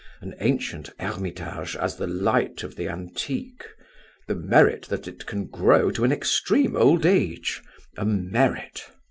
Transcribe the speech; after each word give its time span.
An 0.19 0.33
ancient 0.39 0.89
Hermitage 0.99 1.75
has 1.75 1.97
the 1.97 2.07
light 2.07 2.63
of 2.63 2.75
the 2.75 2.87
antique; 2.89 3.63
the 4.27 4.33
merit 4.33 4.87
that 4.89 5.07
it 5.07 5.27
can 5.27 5.45
grow 5.45 5.91
to 5.91 6.03
an 6.03 6.11
extreme 6.11 6.75
old 6.75 7.05
age; 7.05 7.61
a 7.97 8.03
merit. 8.05 8.81